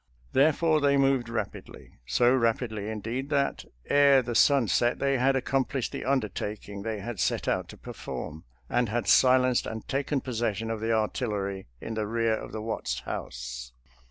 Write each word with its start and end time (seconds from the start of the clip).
Therefore, 0.33 0.81
they 0.81 0.97
moved 0.97 1.29
rapidly— 1.29 1.91
so 2.07 2.33
rapidly, 2.33 2.89
indeed, 2.89 3.29
that 3.29 3.65
ere 3.87 4.23
the 4.23 4.33
sun 4.33 4.67
set 4.67 4.97
they 4.97 5.19
had 5.19 5.35
accomplished 5.35 5.91
the 5.91 6.05
undertaking 6.05 6.81
they 6.81 7.01
had 7.01 7.19
set 7.19 7.47
out 7.47 7.69
to 7.69 7.77
perform, 7.77 8.43
and 8.67 8.89
had 8.89 9.05
silenced 9.07 9.67
and 9.67 9.87
taken 9.87 10.19
possession 10.19 10.71
of 10.71 10.79
the 10.79 10.91
artillery 10.91 11.67
in 11.79 11.93
the 11.93 12.07
rear 12.07 12.33
of 12.33 12.51
the 12.51 12.63
Watts 12.63 13.01
house. 13.01 13.73